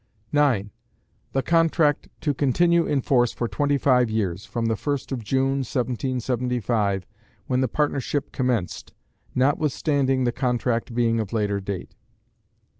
9. 0.31 0.71
The 1.33 1.43
contract 1.43 2.07
to 2.21 2.33
continue 2.33 2.87
in 2.87 3.01
force 3.01 3.31
for 3.31 3.47
twenty 3.47 3.77
five 3.77 4.09
years, 4.09 4.45
from 4.45 4.65
the 4.65 4.73
1st 4.73 5.11
of 5.11 5.23
June, 5.23 5.59
1775, 5.59 7.05
when 7.45 7.61
the 7.61 7.67
partnership 7.67 8.31
commenced, 8.31 8.93
notwithstanding 9.35 10.23
the 10.23 10.31
contract 10.31 10.95
being 10.95 11.19
of 11.19 11.33
later 11.33 11.59
date. 11.59 11.93